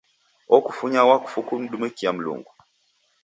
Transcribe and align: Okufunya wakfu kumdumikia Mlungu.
Okufunya 0.57 1.01
wakfu 1.09 1.39
kumdumikia 1.47 2.11
Mlungu. 2.13 2.53